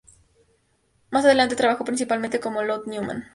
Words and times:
Más 1.11 1.25
adelante 1.25 1.55
trabajó 1.55 1.85
principalmente 1.85 2.39
con 2.39 2.55
Lotte 2.65 2.87
Neumann. 2.89 3.27